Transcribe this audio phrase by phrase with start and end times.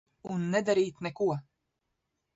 [0.35, 1.29] Un nedarīt neko.